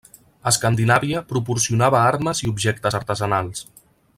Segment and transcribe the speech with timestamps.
[0.51, 3.63] Escandinàvia proporcionava armes i objectes artesanals.